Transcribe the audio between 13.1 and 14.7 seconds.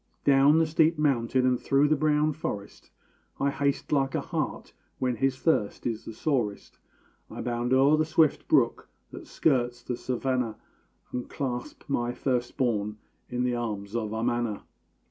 in the arms of Amana.